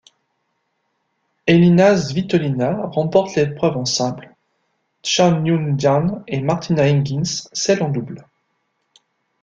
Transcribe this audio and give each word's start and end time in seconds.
Elina 1.45 1.95
Svitolina 1.95 2.87
remporte 2.87 3.35
l'épreuve 3.35 3.77
en 3.77 3.85
simple, 3.85 4.33
Chan 5.03 5.45
Yung-Jan 5.45 6.23
et 6.25 6.41
Martina 6.41 6.87
Hingis 6.87 7.47
celle 7.53 7.83
en 7.83 7.89
double. 7.89 8.25